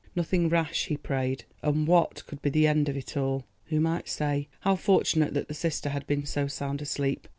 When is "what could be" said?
1.87-2.49